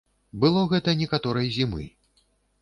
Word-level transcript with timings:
Было 0.43 0.63
гэта 0.71 0.95
некаторай 1.01 1.53
зімы. 1.59 1.85